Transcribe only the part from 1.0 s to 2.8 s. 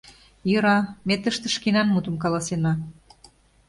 ме тыште шкенан мутым каласена...